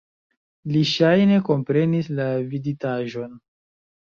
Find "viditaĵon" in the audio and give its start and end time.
2.55-3.37